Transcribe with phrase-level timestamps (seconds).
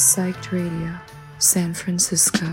[0.00, 0.98] Psyched Radio,
[1.38, 2.48] San Francisco.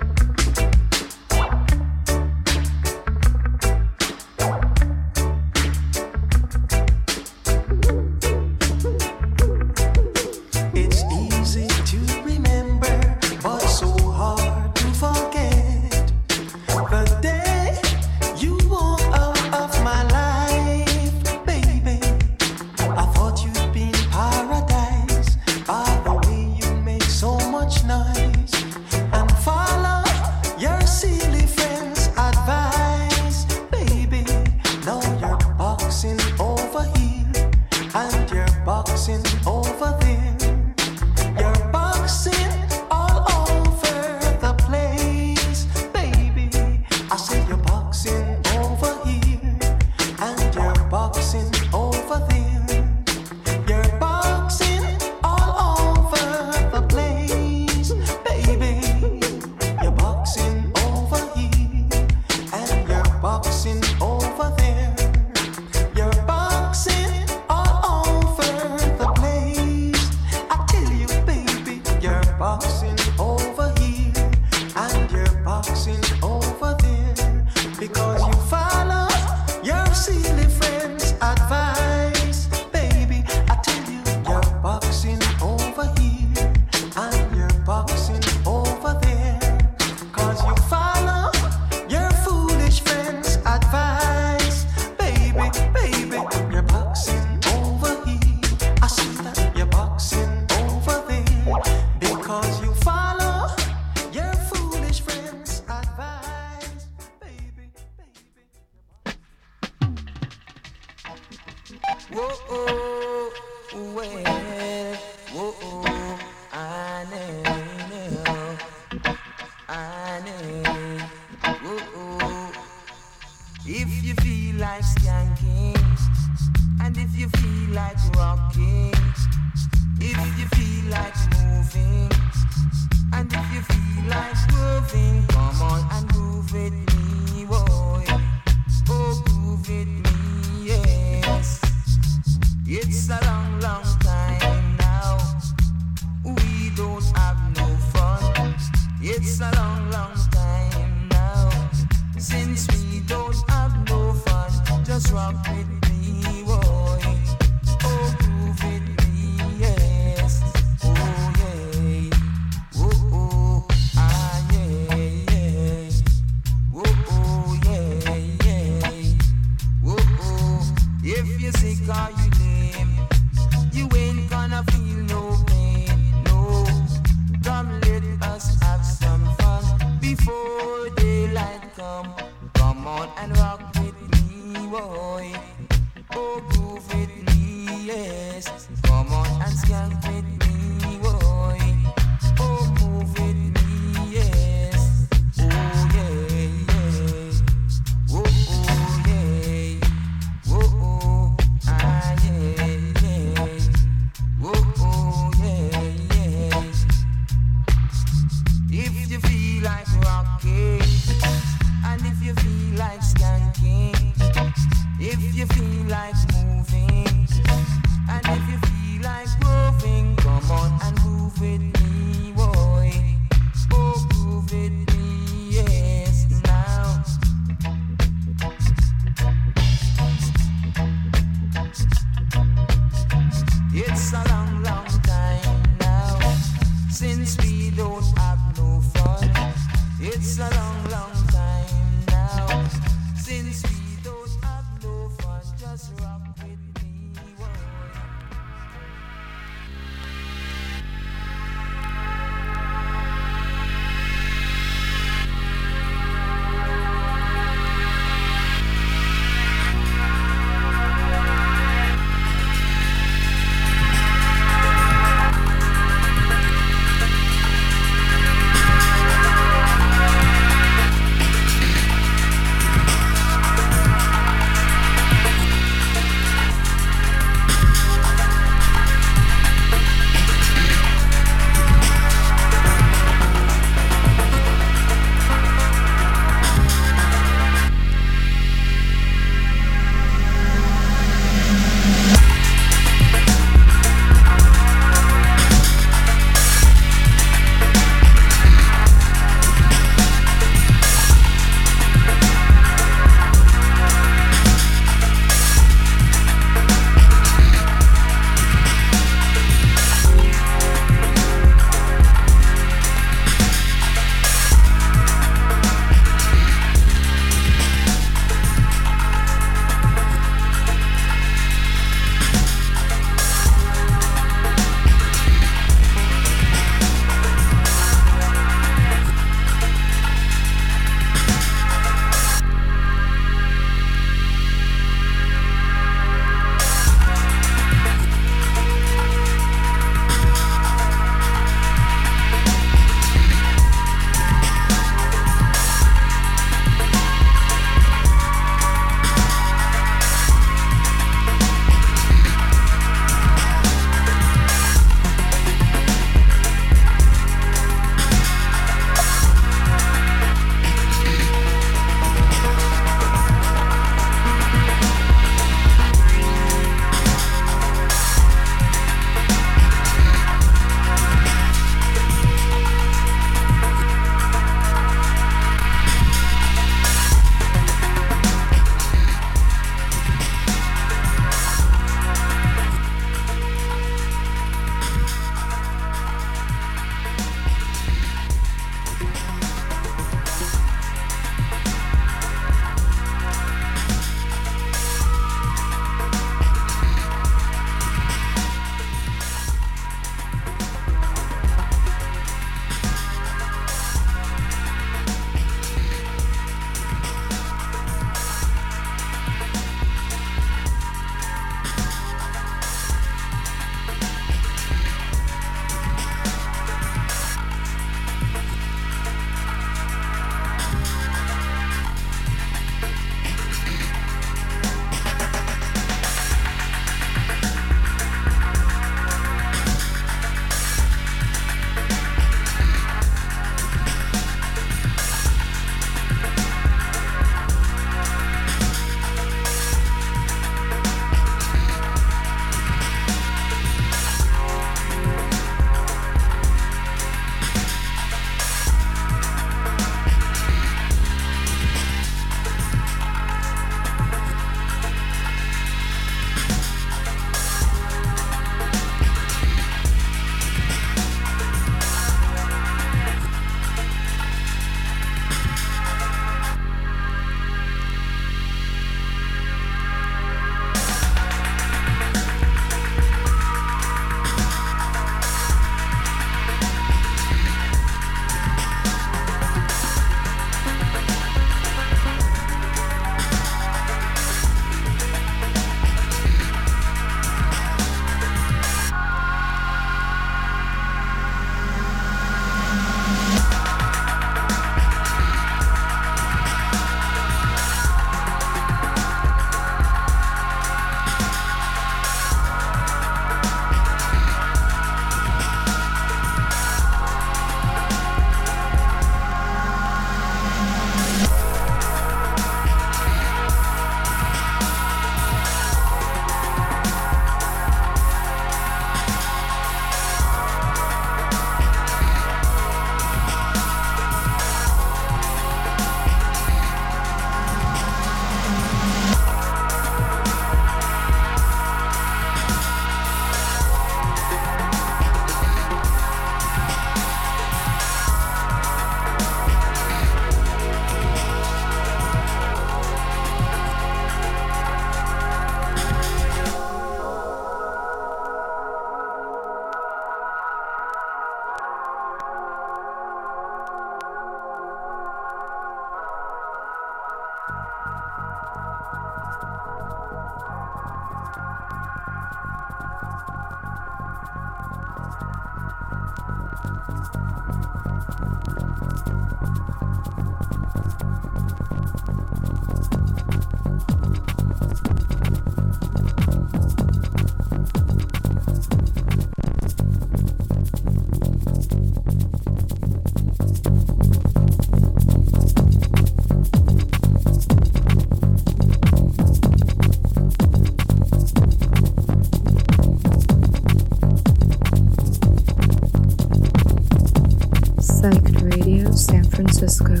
[599.60, 600.00] Francisco,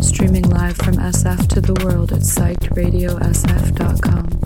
[0.00, 4.41] streaming live from SF to the world at psychedradiosf.com.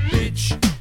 [0.00, 0.73] bitch.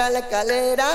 [0.00, 0.86] cadera, la escalera,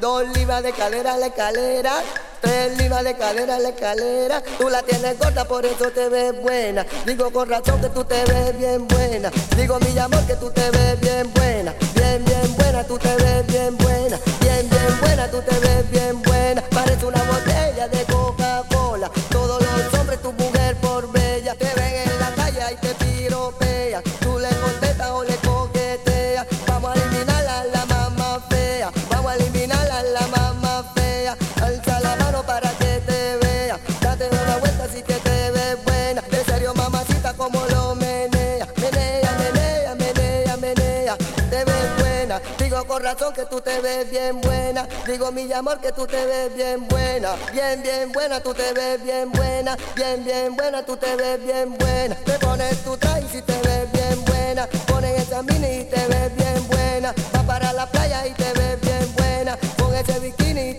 [0.00, 1.92] dos libras de cadera, la escalera.
[2.40, 4.42] Tres libras de cadera, la escalera.
[4.58, 6.84] Tú la tienes corta, por eso te ves buena.
[7.06, 9.30] Digo con razón que tú te ves bien buena.
[9.56, 11.74] Digo mi amor que tú te ves bien buena.
[11.94, 14.18] Bien, bien buena, tú te ves bien buena.
[14.40, 16.62] Bien, bien buena, tú te ves bien buena.
[16.70, 17.51] Parece una botella
[43.46, 44.86] tú te ves bien buena.
[45.06, 47.34] Digo, mi amor, que tú te ves bien buena.
[47.52, 49.76] Bien, bien buena, tú te ves bien buena.
[49.94, 52.14] Bien, bien buena, tú te ves bien buena.
[52.16, 54.66] Te pones tu traje y te ves bien buena.
[54.86, 57.14] Pones esa mini y te ves bien buena.
[57.34, 59.58] Va para la playa y te ves bien buena.
[59.78, 60.74] Con ese bikini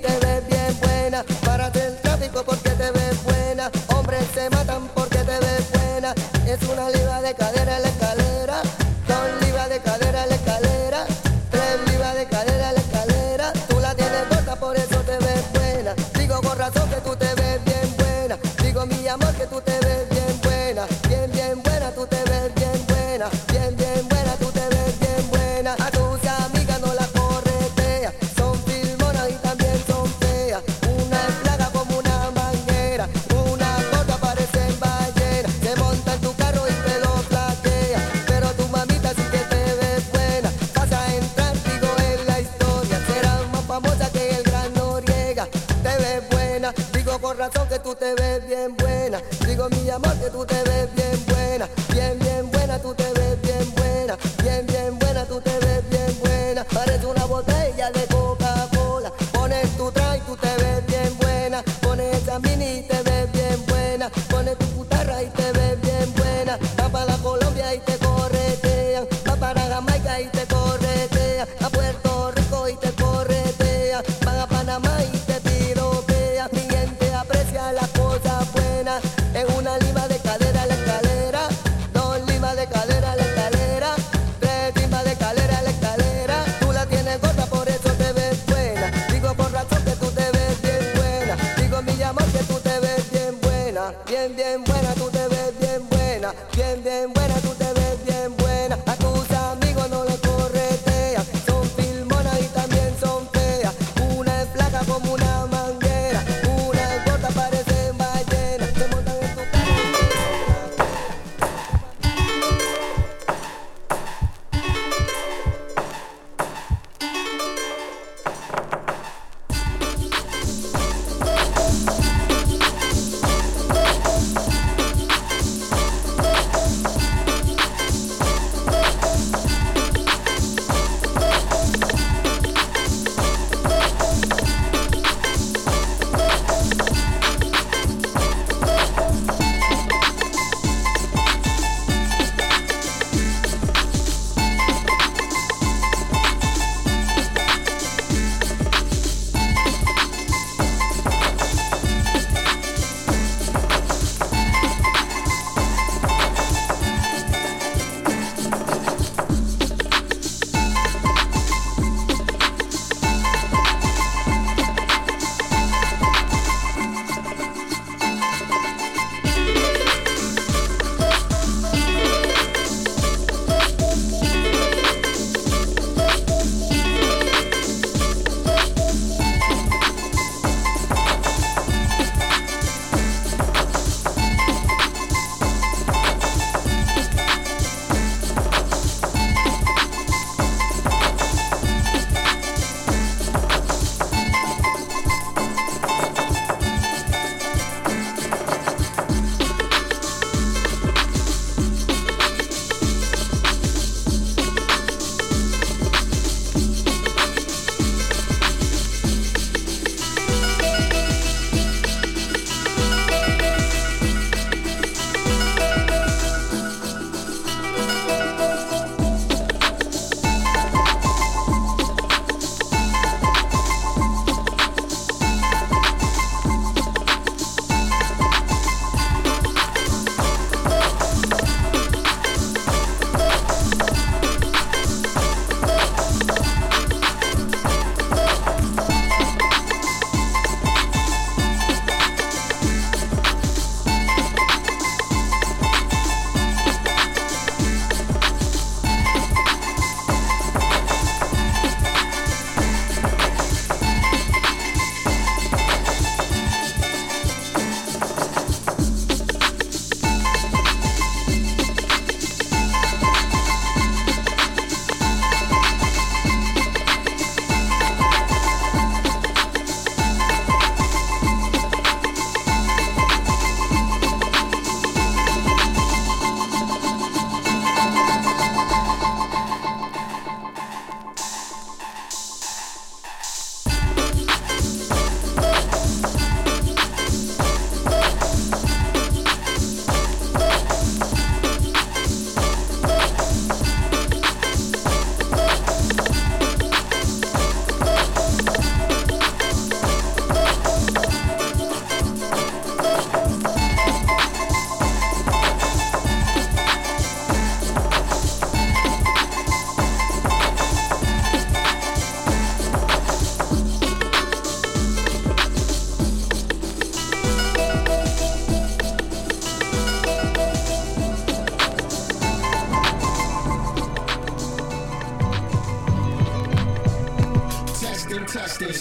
[49.93, 50.52] a must do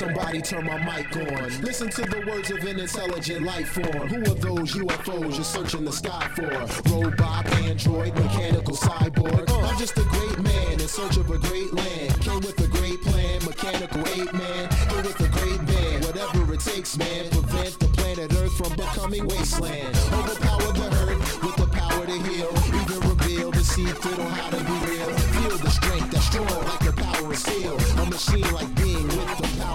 [0.03, 1.63] somebody turn my mic on.
[1.63, 4.09] Listen to the words of an intelligent life form.
[4.09, 6.51] Who are those UFOs you're searching the sky for?
[6.91, 9.49] Robot, android, mechanical cyborg.
[9.49, 12.21] I'm just a great man in search of a great land.
[12.21, 14.65] Came with a great plan, mechanical ape man.
[14.91, 17.31] Here with a great band, whatever it takes, man.
[17.31, 19.97] Prevent the planet Earth from becoming wasteland.
[20.19, 22.51] Overpower the hurt with the power to heal.
[22.81, 25.11] Even reveal the secret on how to be real.
[25.39, 27.79] Feel the strength that's strong like the power of steel.
[28.03, 28.92] A machine like being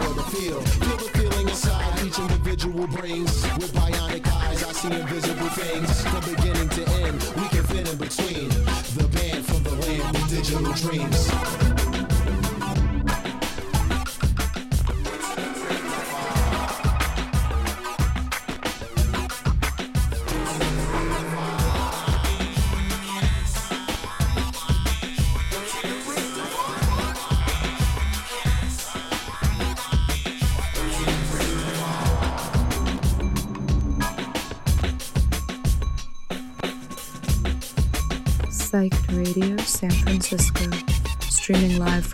[0.08, 0.62] with the feel.
[0.62, 3.44] Feel the feeling inside each individual brings.
[3.58, 6.02] With bionic eyes, I see invisible things.
[6.08, 8.50] From beginning to end, we can fit in between.
[8.98, 11.87] The band from the land with digital dreams.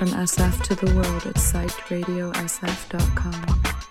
[0.05, 3.82] From SF to the world at psychedradiosf.com.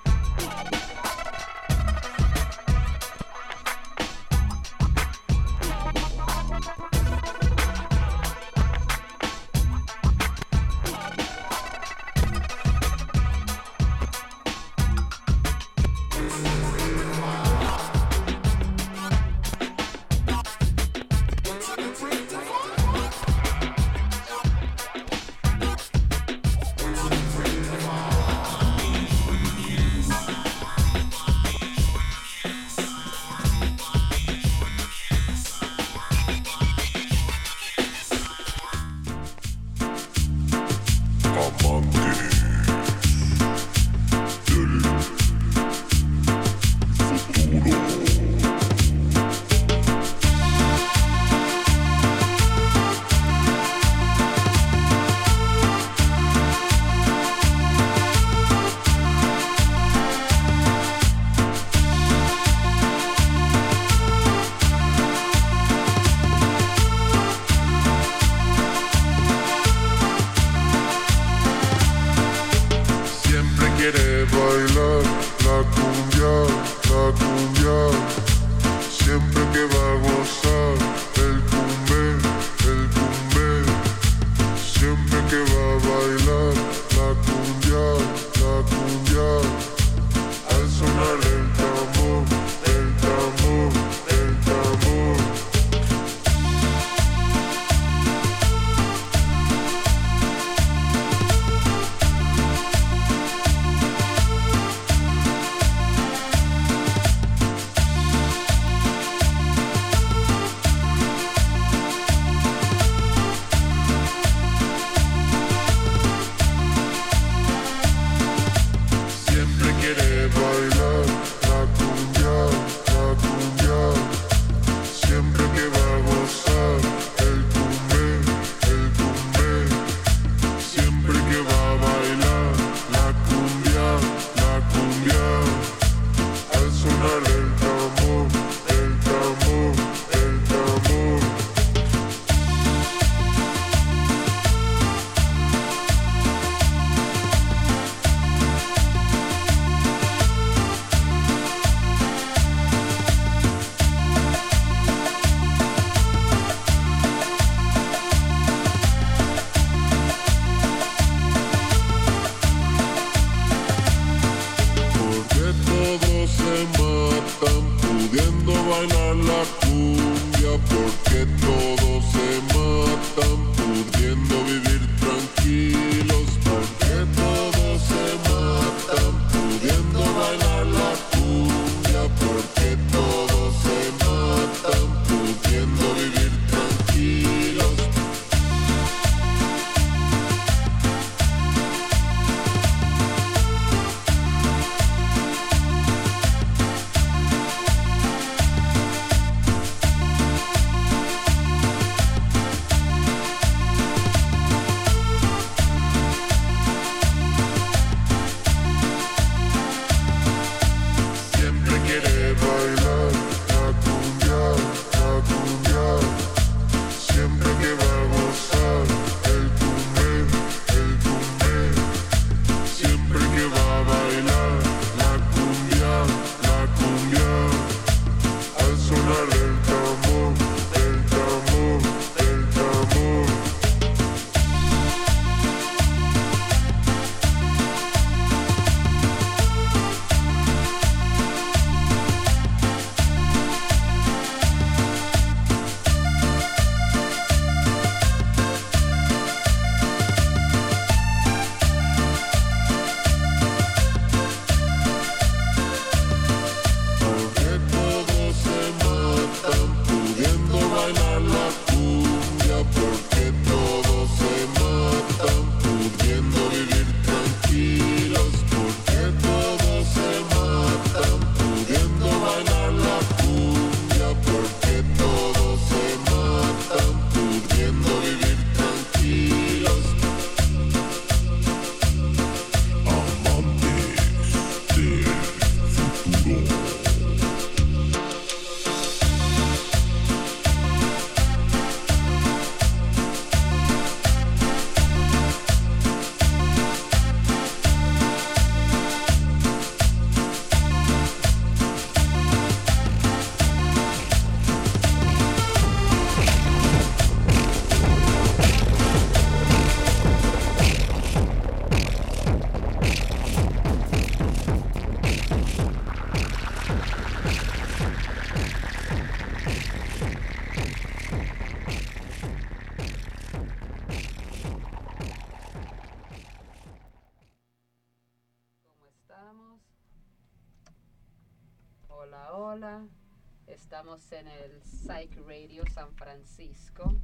[334.22, 336.94] en el Psych Radio San Francisco.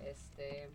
[0.00, 0.68] Este,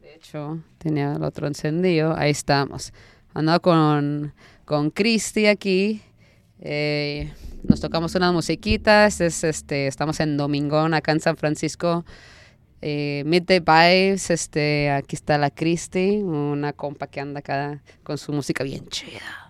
[0.00, 2.14] de hecho, tenía el otro encendido.
[2.16, 2.92] Ahí estamos.
[3.32, 4.32] Ando con,
[4.64, 6.02] con Cristi aquí.
[6.60, 7.32] Eh,
[7.64, 9.20] nos tocamos unas musiquitas.
[9.20, 12.04] Es, este, estamos en Domingón, acá en San Francisco.
[12.80, 14.30] Eh, Midday Vibes.
[14.30, 19.43] Este, aquí está la Cristi, una compa que anda acá con su música bien chida.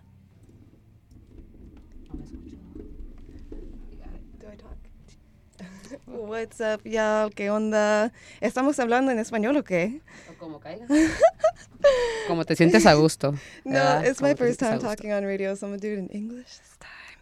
[6.34, 7.30] What's up, y'all?
[7.30, 8.12] ¿Qué onda?
[8.40, 10.00] ¿Estamos hablando en español o qué?
[10.28, 10.84] O como caiga.
[12.26, 13.34] como te sientes a gusto.
[13.64, 14.04] No, ¿verdad?
[14.04, 16.58] it's my first a time talking on radio, so I'm gonna do it in English
[16.58, 17.20] this time.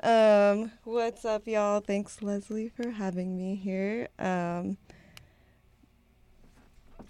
[0.00, 1.82] Um, what's up, y'all?
[1.82, 4.08] Thanks, Leslie, for having me here.
[4.18, 4.78] Um,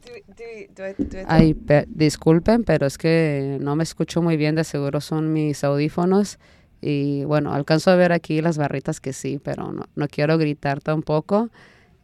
[0.05, 4.23] do, do, do I, do I Ay, pe- disculpen, pero es que no me escucho
[4.23, 6.41] muy bien, de seguro son mis audífonos.
[6.86, 10.81] Y bueno, alcanzo a ver aquí las barritas que sí, pero no, no quiero gritar
[10.82, 11.48] tampoco.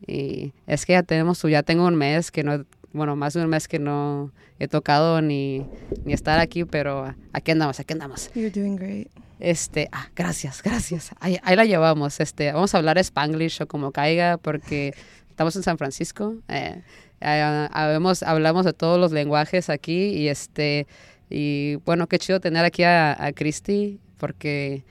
[0.06, 3.48] Y es que ya tenemos, ya tengo un mes que no, bueno, más de un
[3.50, 5.66] mes que no he tocado ni,
[6.06, 8.30] ni estar aquí, pero aquí andamos, aquí andamos.
[8.34, 9.08] You're doing great.
[9.38, 11.10] Este, ah, gracias, gracias.
[11.20, 12.18] Ahí, ahí la llevamos.
[12.20, 14.94] Este, vamos a hablar Spanglish o como caiga, porque
[15.28, 16.36] estamos en San Francisco.
[16.48, 16.80] Eh,
[17.20, 20.86] eh, habemos- hablamos de todos los lenguajes aquí y este,
[21.28, 24.84] y bueno, qué chido tener aquí a, a Christy, porque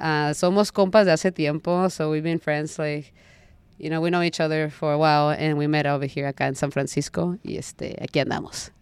[0.00, 3.14] ah, somos compas de hace tiempo, so we've been friends like.
[3.78, 6.46] You know, we know each other for a while and we met over here acá
[6.48, 8.72] en San Francisco y este, aquí andamos.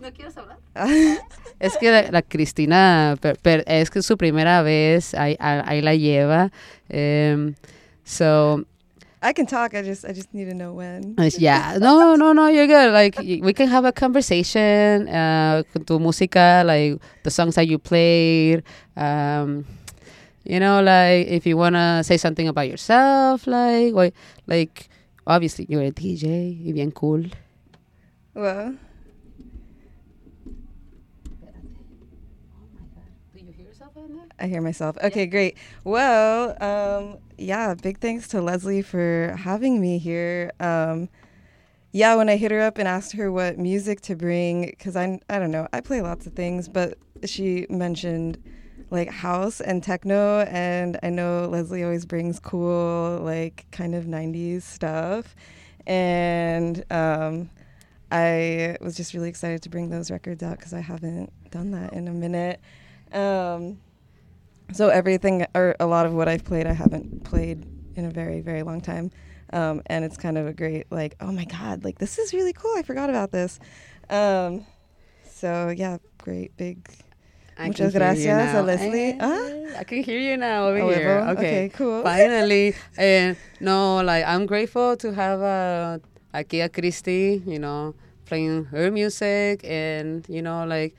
[0.00, 0.58] ¿No quieres hablar?
[1.60, 5.80] Es que la, la Cristina, per- per- es que es su primera vez, ahí, ahí
[5.80, 6.50] la lleva.
[6.88, 7.54] Em,
[8.02, 8.64] so,
[9.24, 9.74] I can talk.
[9.74, 11.16] I just I just need to know when.
[11.38, 12.92] yeah, no, no, no, you're good.
[12.92, 18.62] Like, we can have a conversation uh, tu música, like the songs that you played.
[18.96, 19.64] Um,
[20.44, 24.12] you know, like if you want to say something about yourself, like,
[24.46, 24.90] like,
[25.26, 27.24] obviously you're a DJ, y bien cool.
[28.34, 28.74] Well,
[33.32, 34.28] Do you hear yourself in there?
[34.44, 34.98] I hear myself.
[35.02, 35.56] Okay, great.
[35.84, 40.52] Well, um, yeah, big thanks to Leslie for having me here.
[40.60, 41.08] Um,
[41.92, 45.18] yeah, when I hit her up and asked her what music to bring, because I,
[45.30, 48.36] I don't know, I play lots of things, but she mentioned
[48.90, 54.62] like house and techno, and I know Leslie always brings cool, like kind of 90s
[54.62, 55.34] stuff.
[55.86, 57.48] And um,
[58.12, 61.94] I was just really excited to bring those records out because I haven't done that
[61.94, 62.60] in a minute.
[63.12, 63.78] Um,
[64.72, 67.66] so everything, or a lot of what I've played, I haven't played
[67.96, 69.10] in a very, very long time.
[69.52, 72.52] Um, and it's kind of a great, like, oh my God, like this is really
[72.52, 72.74] cool.
[72.76, 73.60] I forgot about this.
[74.10, 74.66] Um,
[75.30, 76.88] so yeah, great, big.
[77.56, 78.66] I Muchas can hear you gracias.
[78.66, 79.10] Leslie.
[79.12, 79.78] Eh, Ah.
[79.78, 81.20] I can hear you now over here.
[81.28, 81.32] Okay.
[81.32, 82.02] Okay, cool.
[82.10, 82.74] Finally.
[82.96, 85.98] and no, like I'm grateful to have uh,
[86.34, 87.94] aquí a Christy, you know,
[88.26, 90.96] playing her music and you know, like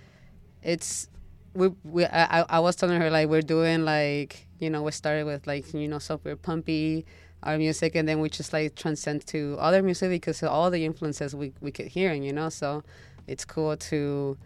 [0.63, 1.09] it's
[1.55, 5.25] we we I, I- was telling her like we're doing like you know we started
[5.25, 7.05] with like you know software pumpy
[7.43, 10.83] our music and then we just like transcend to other music because of all the
[10.85, 12.83] influences we we could hear and you know so
[13.27, 14.37] it's cool to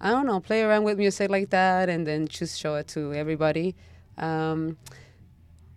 [0.00, 3.12] I don't know play around with music like that and then just show it to
[3.14, 3.74] everybody
[4.18, 4.76] um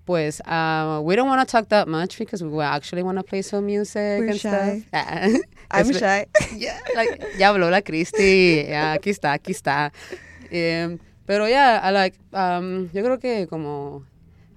[0.06, 3.44] pues uh, we don't want to talk that much because we actually want to play
[3.44, 4.84] some music We're and shy.
[4.88, 5.42] stuff.
[5.72, 6.26] I'm shy.
[6.58, 9.92] ya, like, ya habló la Cristi, ya, aquí está, aquí está.
[10.50, 12.18] Em, pero ya, I like,
[12.94, 14.06] yo creo que como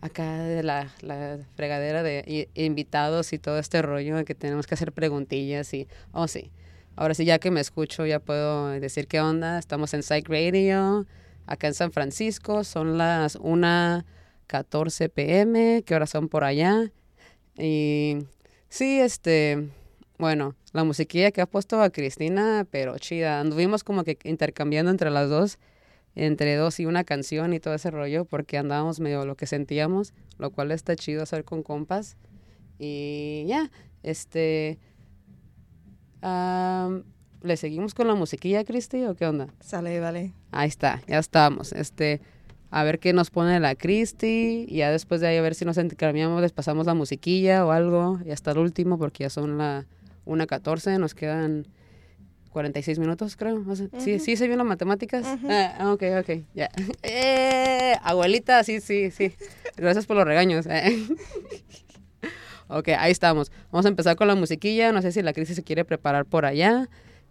[0.00, 4.92] acá de la, la fregadera de invitados y todo este rollo que tenemos que hacer
[4.92, 6.50] preguntillas y, oh sí,
[6.96, 11.06] ahora sí ya que me escucho ya puedo decir qué onda, estamos en Psych Radio,
[11.46, 16.90] acá en San Francisco, son las 1.14 pm, ¿qué horas son por allá?
[17.58, 18.18] Y
[18.68, 19.68] sí, este,
[20.18, 23.40] bueno, la musiquilla que ha puesto a Cristina, pero chida.
[23.40, 25.58] Anduvimos como que intercambiando entre las dos,
[26.14, 30.12] entre dos y una canción y todo ese rollo, porque andábamos medio lo que sentíamos,
[30.38, 32.16] lo cual está chido hacer con compas.
[32.78, 33.70] Y ya,
[34.02, 34.78] este...
[37.42, 39.48] ¿Le seguimos con la musiquilla, Cristi, o qué onda?
[39.60, 40.32] Sale, vale.
[40.52, 41.72] Ahí está, ya estamos.
[41.72, 42.20] Este,
[42.70, 45.64] a ver qué nos pone la Cristi y ya después de ahí a ver si
[45.64, 49.58] nos intercambiamos, les pasamos la musiquilla o algo y hasta el último porque ya son
[49.58, 49.86] la
[50.24, 51.66] 1.14, nos quedan
[52.52, 53.64] 46 minutos creo.
[53.98, 55.24] Sí, sí, se vio las matemáticas.
[55.48, 56.68] Ah, ok, ok, ya.
[57.02, 59.32] Eh, abuelita, sí, sí, sí.
[59.76, 60.66] Gracias por los regaños.
[60.66, 61.06] eh.
[62.68, 63.50] ok, ahí estamos.
[63.70, 64.92] Vamos a empezar con la musiquilla.
[64.92, 66.88] No sé si la Cristi se quiere preparar por allá.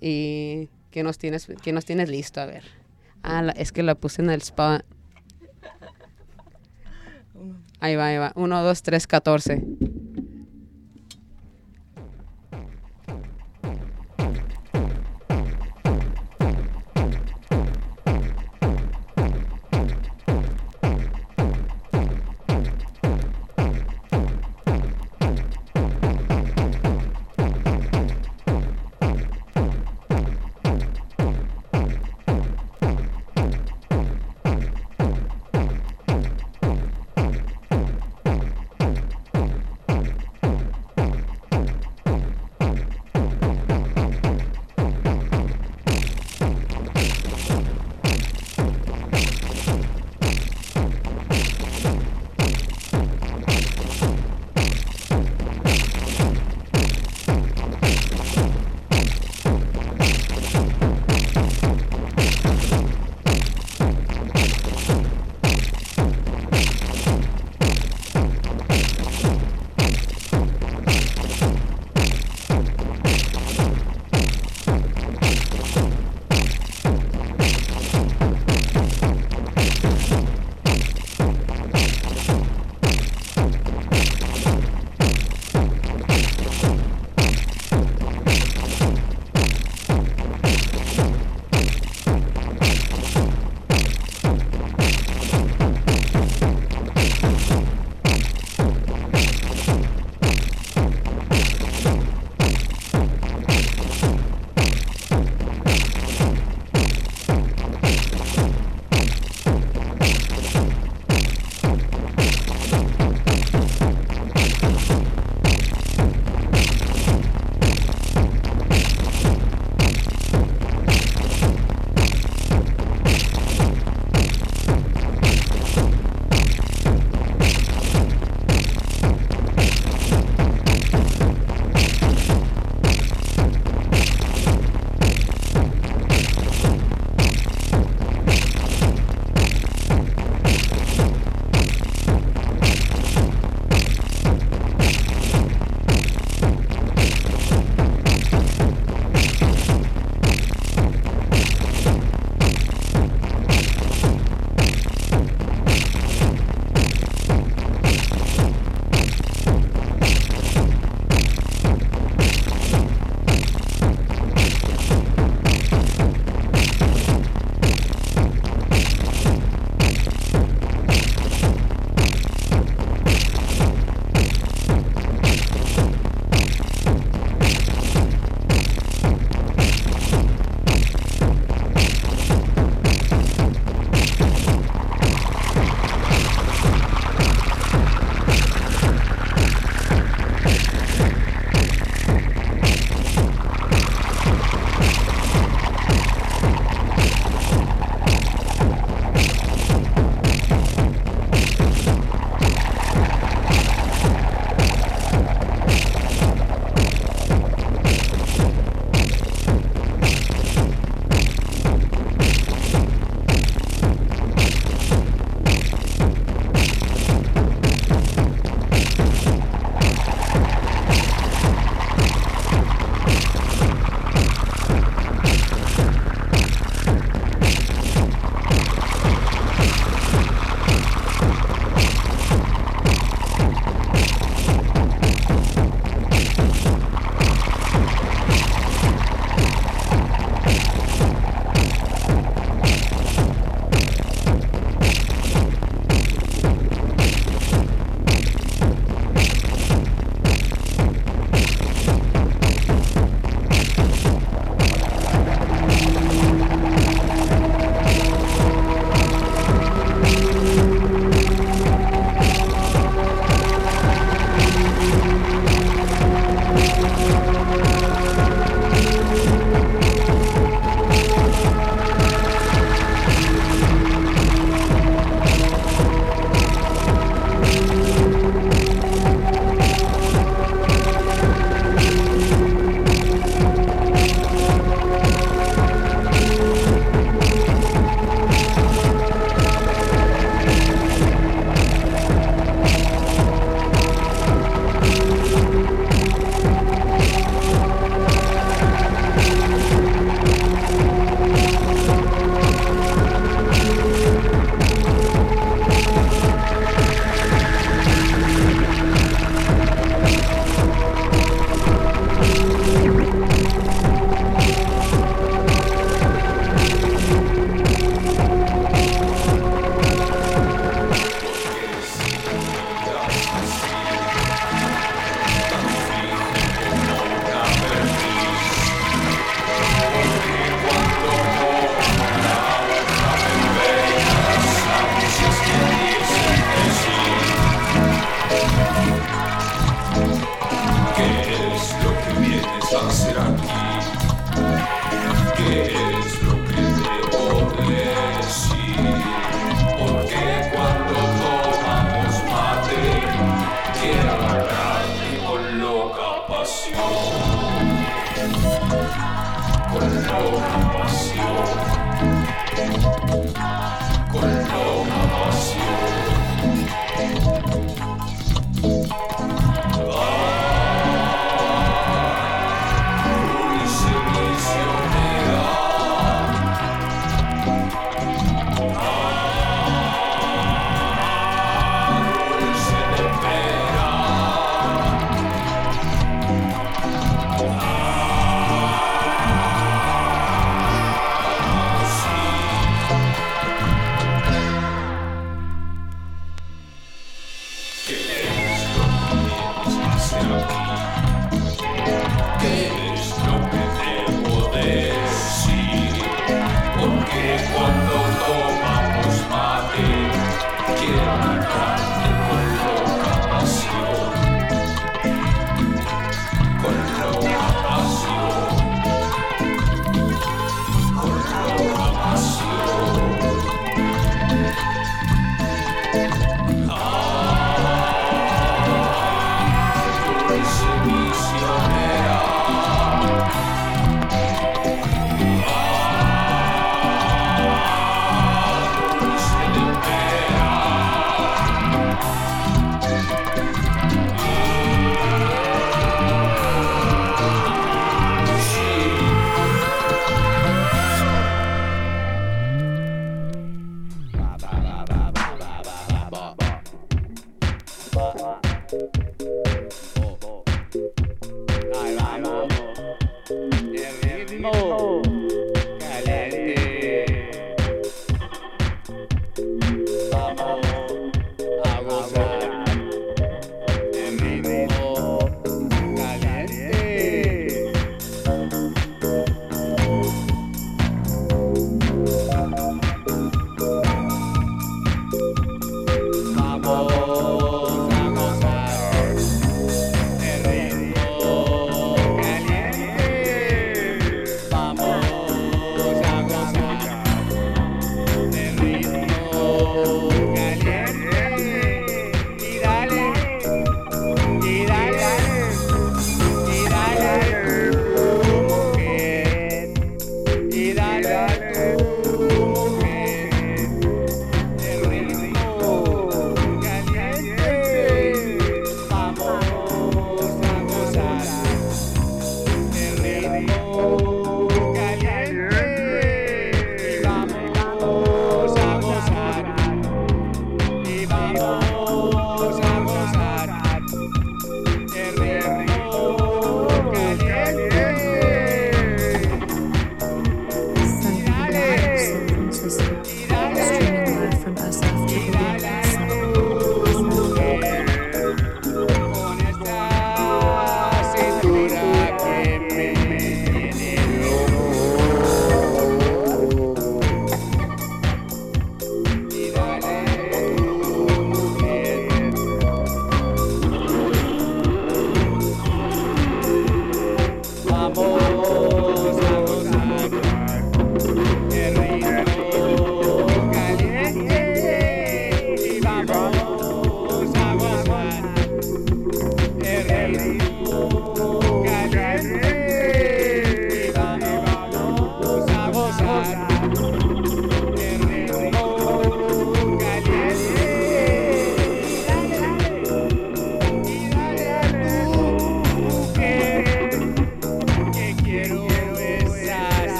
[0.00, 2.40] ¿Y qué nos tienes, qué nos tienes listo?
[2.40, 2.64] A ver.
[3.22, 4.84] Ah, la- es que la puse en el spot.
[7.80, 8.32] Ahí va, ahí va.
[8.36, 9.62] 1, 2, 3, 14.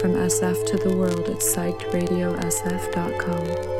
[0.00, 3.77] From SF to the world at psychedradiosf.com.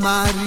[0.00, 0.39] Ma-